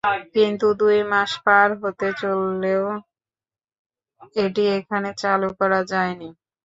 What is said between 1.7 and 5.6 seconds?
হতে চললেও এটি এখনো চালু